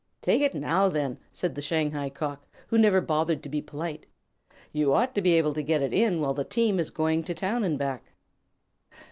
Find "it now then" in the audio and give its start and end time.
0.41-1.19